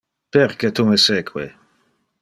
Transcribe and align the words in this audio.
Perque 0.37 0.71
tu 0.79 0.87
me 0.89 0.97
seque? 1.05 1.47